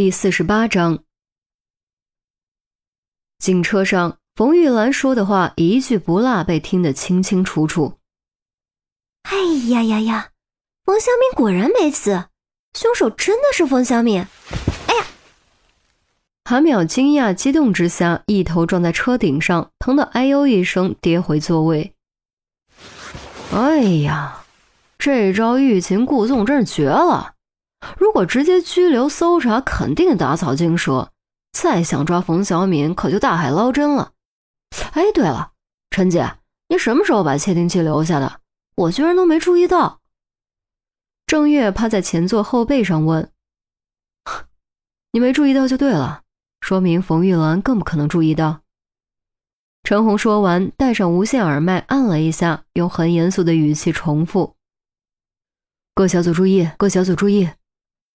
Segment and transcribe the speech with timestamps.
[0.00, 1.04] 第四十八章，
[3.38, 7.98] 警车上，冯玉兰说的话一句不落被听得清清楚楚。
[9.24, 9.36] 哎
[9.68, 10.30] 呀呀呀！
[10.86, 12.28] 冯小敏果然没死，
[12.72, 14.26] 凶手真的是冯小敏！
[14.86, 15.06] 哎呀！
[16.46, 21.94] 韩淼惊讶激动之下，一头撞在车顶上，疼得哎呦一声，跌回座位。
[23.52, 24.46] 哎呀，
[24.96, 27.34] 这招欲擒故纵真是绝了！
[27.96, 31.12] 如果直接拘留搜查，肯定打草惊蛇。
[31.52, 34.12] 再想抓冯小敏，可就大海捞针了。
[34.92, 35.52] 哎，对了，
[35.90, 36.38] 陈姐，
[36.68, 38.40] 你什么时候把窃听器留下的？
[38.76, 40.00] 我居然都没注意到。
[41.26, 43.32] 郑月趴在前座后背上问
[45.12, 46.22] ：“你没注意到就对了，
[46.60, 48.60] 说明冯玉兰更不可能注意到。”
[49.82, 54.54] 陈红说完，戴上无线耳麦，按了一下，用很严肃的语气重复
[55.94, 57.48] ：“各小组注意，各小组注意，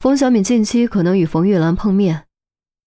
[0.00, 2.26] 冯小敏近期可能与冯玉兰碰面，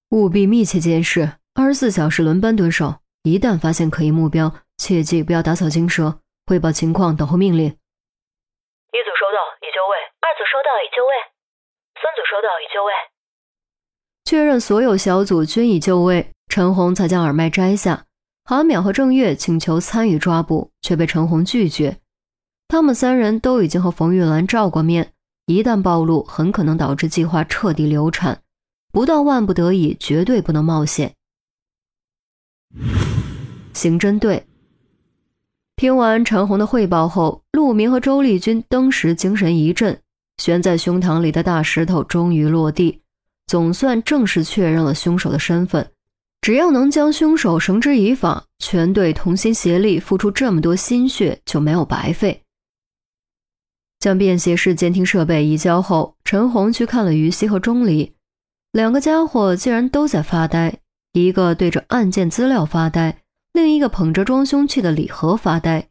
[0.10, 2.96] 务必密切监视，二十四小时轮班蹲守。
[3.22, 11.14] 一旦发现可疑目标，切记不要打草惊蛇，汇报情况，等候命令。”一组收到，已就位；二组收到，已就位；
[12.02, 12.92] 三组收到，已就位。
[14.26, 18.08] 确认所有小组均已就位，陈红才将耳麦摘下。
[18.44, 22.00] 韩淼和郑月请求参与抓捕，却被陈红拒绝。
[22.68, 25.14] 他们三人都已经和冯玉兰照过面，
[25.46, 28.42] 一旦暴露，很可能导致计划彻底流产。
[28.92, 31.14] 不到万不得已，绝对不能冒险。
[33.74, 34.46] 刑侦队
[35.76, 40.00] 听完陈红的汇报后，陆明和周丽君登时精神一振，
[40.38, 43.02] 悬在胸膛里的大石头终于落地，
[43.48, 45.90] 总算正式确认了凶手的身份。
[46.40, 52.43] 只要能将凶手绳之以法，全队同心协力，付出这么多心血就没有白费。
[54.04, 58.14] 将便携式监听设备移交后，陈红去看了于西和钟离，
[58.74, 60.80] 两个家伙竟然都在发呆，
[61.14, 63.22] 一个对着案件资料发呆，
[63.54, 65.88] 另一个捧着装凶器的礼盒发呆。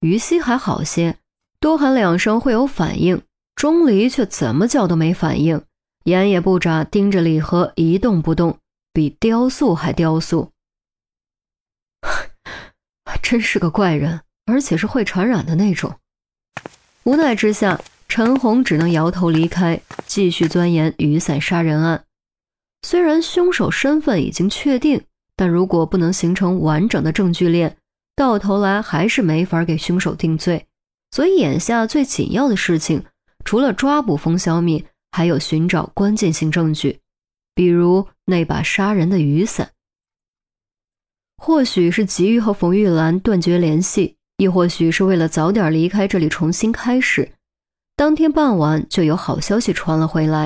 [0.00, 1.18] 于西还好些，
[1.60, 3.22] 多喊两声会有反应，
[3.54, 5.62] 钟离却怎么叫都没反应，
[6.06, 8.58] 眼也不眨，盯着礼盒一动不动。
[8.92, 10.50] 比雕塑还雕塑，
[13.22, 16.00] 真是个怪人，而且是会传染的那种。
[17.08, 22.04] 无奈之下，陈红只能摇头离开，继续钻研雨伞杀人案。
[22.82, 25.02] 虽然凶手身份已经确定，
[25.34, 27.78] 但如果不能形成完整的证据链，
[28.14, 30.66] 到头来还是没法给凶手定罪。
[31.10, 33.02] 所以眼下最紧要的事情，
[33.42, 37.00] 除了抓捕冯小敏，还有寻找关键性证据。
[37.54, 39.70] 比如那把杀人的雨伞，
[41.38, 47.32] 或许是急于和冯玉兰断绝联系，亦或许是为了早点离开这里重新开始。
[47.96, 50.44] 当天傍晚就有好消息传了回来。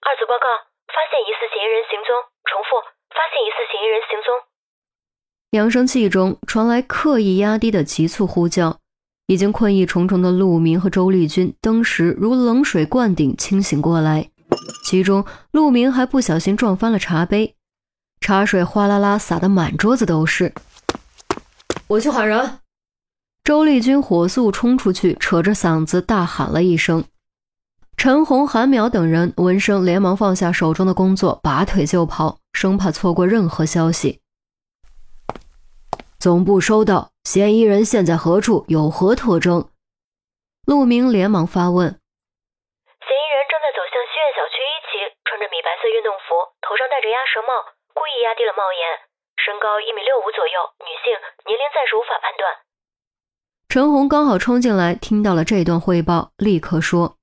[0.00, 0.48] 二组报告，
[0.88, 2.16] 发现疑似嫌疑人行踪。
[2.48, 2.80] 重复，
[3.10, 4.34] 发现疑似嫌疑人行踪。
[5.50, 8.78] 扬声器中传来刻意压低的急促呼叫。
[9.26, 14.30] 已经困意重重的陆明和周丽君，登时如冷水灌顶，清醒过来。
[14.84, 17.54] 其中，陆明还不小心撞翻了茶杯，
[18.20, 20.52] 茶水哗啦啦洒得满桌子都是。
[21.86, 22.61] 我去喊人。
[23.44, 27.02] 周丽君火速冲出去，扯着嗓子大喊了一声。
[27.98, 34.22] 陈红、韩淼等人闻声连忙放下手中的工作，拔腿就跑，生怕错过任何消息。
[36.22, 38.64] 总部收到，嫌疑人现在何处？
[38.68, 39.66] 有何特征？
[40.64, 41.90] 陆明连忙发问。
[41.90, 47.58] 嫌疑人正在走向西苑小区一期，穿着米白色运动服，头上戴着鸭舌帽，
[47.90, 49.02] 故意压低了帽檐，
[49.42, 51.10] 身高一米六五左右，女性，
[51.50, 52.46] 年龄暂时无法判断。
[53.72, 57.16] 陈红刚好冲进来，听到了这段汇报，立刻说：“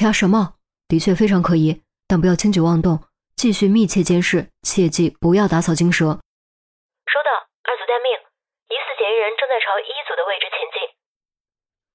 [0.00, 0.54] 鸭舌帽
[0.88, 3.00] 的确非常可疑，但不要轻举妄动，
[3.36, 6.06] 继续密切监视，切记不要打草惊蛇。”
[7.04, 7.32] 收到，
[7.64, 8.16] 二组待命。
[8.70, 10.80] 疑似嫌疑人正在朝一组的位置前进。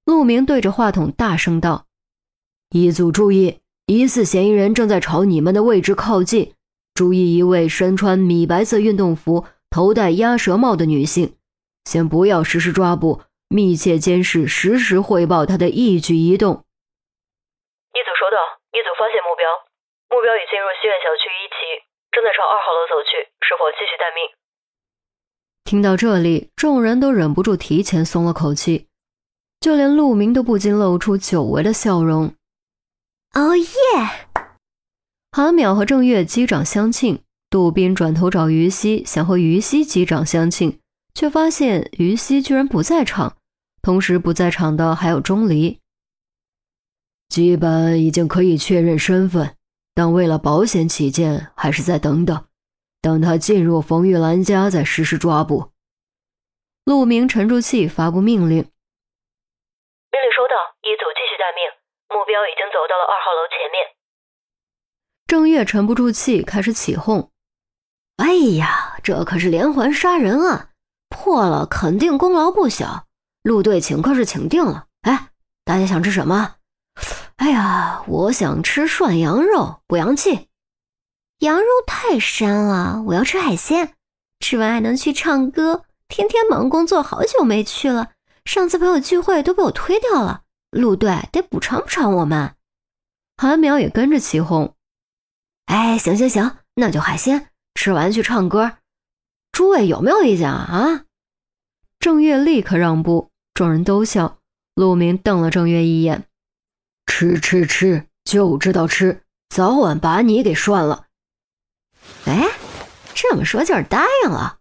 [0.06, 1.88] 陆明对着话筒大声道
[2.70, 6.54] ：“一组注意。”疑似嫌疑人正在朝你们的位置靠近，
[6.94, 11.38] 注意一位身穿米白色运动服、头戴鸭舌帽的女性。
[11.86, 16.66] 先不要实施抓捕，密切监视，实时汇报他的一举一动。
[17.94, 18.42] 一组收到，
[18.74, 19.46] 一组发现目标，
[20.10, 24.26] 目标已进入西苑小区一期，正在朝二号楼走去，是否继续待命？
[25.64, 28.88] 听到这里，众人都忍不住提前松了口气，
[29.60, 32.34] 就连陆明都不禁露出久违的笑容。
[33.36, 33.68] 哦耶！
[35.32, 37.22] 韩淼和郑月击掌相庆，
[37.52, 40.80] 杜斌转头找于西，想和于西击掌相庆，
[41.14, 43.38] 却发现于西居然不在场，
[43.84, 45.80] 同时不在场的还有钟离。
[47.28, 49.58] 基本已经可以确认身份，
[49.94, 52.46] 但为了保险起见，还是再等等，
[53.02, 55.72] 等他进入冯玉兰家再实施抓捕。
[56.86, 58.58] 陆明沉住气，发布命令
[60.12, 61.68] ：“命令收到，一组继续待命，
[62.18, 63.84] 目标已经走到了二号楼前面。”
[65.28, 67.32] 郑月沉不住气，开始起哄
[68.16, 70.70] ：“哎呀，这可是连环杀人案，
[71.10, 73.08] 破了肯定功劳不小。
[73.44, 74.88] 陆队请客是请定了。
[75.02, 75.30] 哎，
[75.64, 76.56] 大家想吃什么？”
[77.38, 80.48] 哎呀，我想吃涮羊肉，补阳气。
[81.40, 83.96] 羊肉太膻了，我要吃海鲜。
[84.40, 85.84] 吃完还能去唱歌。
[86.08, 88.12] 天天忙工作，好久没去了。
[88.46, 90.44] 上次朋友聚会都被我推掉了。
[90.70, 92.56] 陆队得补偿补偿我们。
[93.36, 94.76] 韩苗也跟着起哄。
[95.66, 97.50] 哎，行行行，那就海鲜。
[97.74, 98.78] 吃完去唱歌。
[99.52, 100.68] 诸位有没有意见啊？
[100.72, 101.06] 啊？
[102.00, 104.38] 郑月立刻让步，众人都笑。
[104.76, 106.28] 陆明瞪了郑月一眼。
[107.06, 111.08] 吃吃吃，就知道吃，早晚把你给涮了。
[112.26, 112.50] 哎，
[113.14, 114.60] 这么说就是答应了。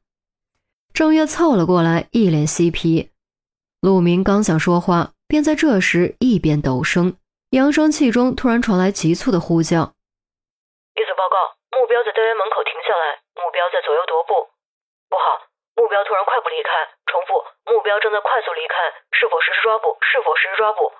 [0.92, 3.10] 郑月凑了过来，一脸嬉皮。
[3.80, 7.16] 陆明刚想说话，便在这时一边陡升，
[7.50, 9.94] 扬声器中突然传来急促的呼叫
[10.94, 14.52] ：“一组报告，目标在单元门口停下来，目标在左右踱步。
[15.08, 15.48] 不好，
[15.82, 16.70] 目标突然快步离开。
[17.10, 18.86] 重复，目标正在快速离开，
[19.18, 19.98] 是否实施抓捕？
[19.98, 20.92] 是否实施抓捕？”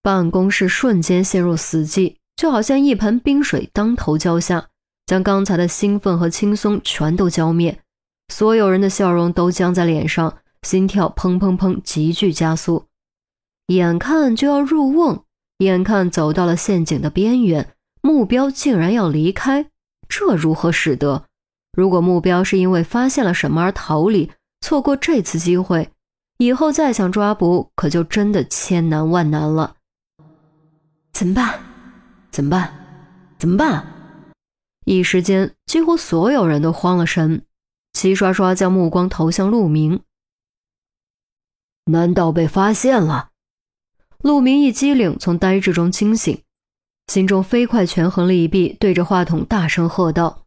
[0.00, 4.68] 办公室瞬间陷入死寂，就好像一盆冰水当头浇下，
[5.04, 7.78] 将刚才的兴奋和轻松全都浇灭。
[8.32, 12.86] 所有人的笑容都僵在脸上，心跳砰砰砰急剧加速。
[13.66, 15.24] 眼看就要入瓮，
[15.58, 19.70] 眼看走到了陷阱的边缘，目标竟然要离开，
[20.08, 21.27] 这如何使得？
[21.78, 25.88] 如果目标是因为发现了什么而逃离，错过这次机会，
[26.38, 29.76] 以后再想抓捕，可就真的千难万难了。
[31.12, 31.60] 怎么办？
[32.32, 32.74] 怎么办？
[33.38, 33.86] 怎么办？
[34.86, 37.44] 一时间，几乎所有人都慌了神，
[37.92, 40.00] 齐刷刷将目光投向陆明。
[41.84, 43.30] 难道被发现了？
[44.22, 46.42] 陆明一激灵，从呆滞中惊醒，
[47.06, 50.46] 心中飞快权衡利弊，对着话筒大声喝道：“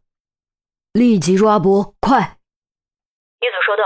[0.92, 1.96] 立即抓捕！
[2.00, 2.16] 快！”
[3.40, 3.84] 一组收到。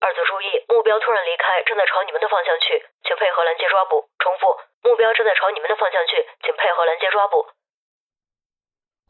[0.00, 4.06] 二组注意，目标突然离开，正在朝你们的方向去，请配合拦截抓捕。
[4.18, 4.54] 重复。
[4.86, 7.44] 目标正在朝你们的方向去，请配合拦截抓捕。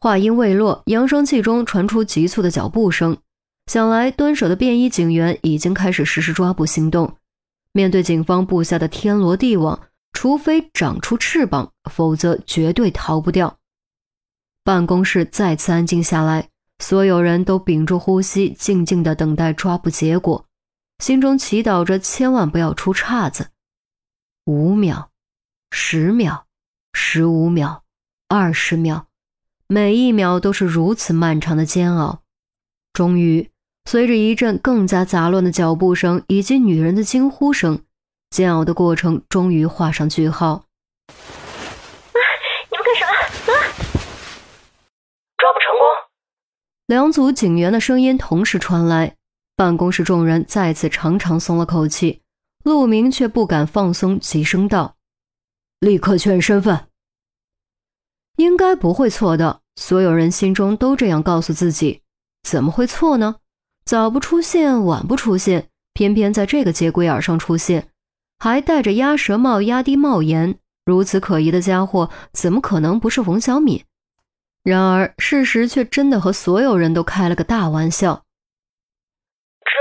[0.00, 3.18] 话音未落，扬声器中传出急促的脚步声，
[3.66, 7.18] 想来蹲守的便衣警员已经开始实施抓捕行动。
[7.72, 13.58] 面对警方布下的天罗地网，除非长出翅膀，否则绝对逃不掉。
[14.64, 20.46] 办公室再次安静下来，所有人都屏住呼吸，静静的等待抓捕结果，
[20.98, 23.48] 心中祈祷着千万不要出岔子。
[24.46, 25.10] 五秒。
[25.70, 26.46] 十秒，
[26.94, 27.84] 十五秒，
[28.26, 29.04] 二十秒，
[29.66, 32.22] 每一秒都是如此漫长的煎熬。
[32.94, 33.50] 终于，
[33.84, 37.84] 随着一阵更加杂乱的脚步声以及女人的惊呼声，
[38.30, 40.48] 煎熬的过程终于画上句号。
[40.48, 40.64] 啊！
[42.70, 43.52] 你们干什么？
[43.52, 43.60] 啊！
[45.36, 45.84] 抓捕成功！
[46.88, 49.14] 两组警员的声音同时传来，
[49.54, 52.22] 办公室众人再次长长松了口气。
[52.64, 54.96] 陆明却不敢放松，急声道。
[55.80, 56.86] 立刻确认身份，
[58.36, 59.60] 应该不会错的。
[59.76, 62.00] 所有人心中都这样告诉自己，
[62.42, 63.36] 怎么会错呢？
[63.84, 67.90] 早不出现，晚不出现，偏偏在这个节骨眼上出现，
[68.38, 73.84] 还戴着鸭舌帽、压低帽檐，如此可疑的家伙，怎么可能不是冯小敏？
[74.68, 78.26] 然而事实却真的和所有人都开了个大玩笑。
[79.64, 79.72] 这，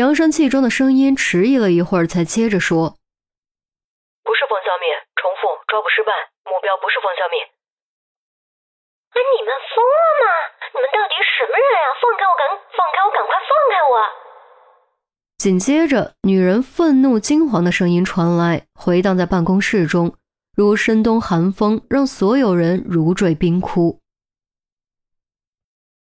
[0.00, 2.96] 扬声器中的声音迟疑了一会儿，才接着说。
[4.24, 4.88] 不是冯小米，
[5.20, 6.12] 重复抓捕失败，
[6.48, 7.36] 目标不是冯小敏。
[9.12, 10.26] 哎，你们疯了吗？
[10.72, 11.92] 你们到底什么人呀？
[12.00, 13.92] 放开我，赶放开我，赶快放开我！
[15.36, 20.16] 紧接着，女人愤怒惊惶的声音传来，回荡在办公室中，
[20.54, 23.98] 如深冬寒风，让所有人如坠冰窟。